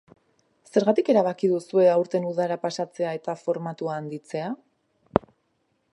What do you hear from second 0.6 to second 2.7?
Zergatik erabaki duzue aurten udara